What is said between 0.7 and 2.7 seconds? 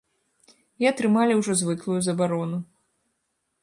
І атрымалі ўжо звыклую забарону.